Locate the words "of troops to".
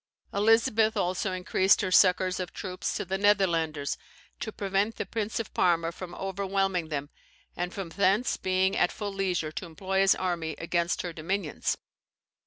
2.39-3.05